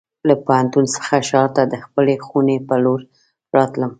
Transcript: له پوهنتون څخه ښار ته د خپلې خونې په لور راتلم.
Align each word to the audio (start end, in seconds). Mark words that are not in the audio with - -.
له 0.27 0.35
پوهنتون 0.45 0.85
څخه 0.95 1.15
ښار 1.27 1.47
ته 1.55 1.63
د 1.71 1.75
خپلې 1.85 2.15
خونې 2.25 2.57
په 2.67 2.75
لور 2.83 2.99
راتلم. 3.57 3.89